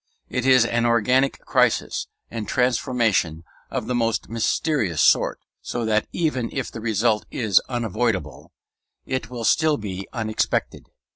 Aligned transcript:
It 0.29 0.47
is 0.47 0.65
an 0.65 0.87
organic 0.87 1.37
crisis 1.41 2.07
and 2.31 2.47
transformation 2.47 3.43
of 3.69 3.85
the 3.85 3.93
most 3.93 4.29
mysterious 4.29 4.99
sort; 4.99 5.39
so 5.61 5.85
that 5.85 6.07
even 6.11 6.49
if 6.51 6.71
the 6.71 6.81
result 6.81 7.27
is 7.29 7.59
unavoidable, 7.69 8.51
it 9.05 9.29
will 9.29 9.43
still 9.43 9.77
be 9.77 10.07
unexpected. 10.11 10.87